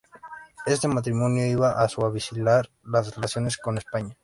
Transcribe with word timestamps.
Este 0.65 0.87
matrimonio 0.87 1.45
iba 1.45 1.73
a 1.73 1.87
suavizar 1.87 2.65
las 2.83 3.13
relaciones 3.15 3.55
con 3.57 3.77
España. 3.77 4.17